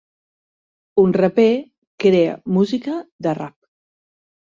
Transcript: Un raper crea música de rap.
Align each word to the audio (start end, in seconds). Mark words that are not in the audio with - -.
Un 1.01 1.11
raper 1.17 1.45
crea 2.05 2.31
música 2.57 2.95
de 3.27 3.35
rap. 3.41 3.55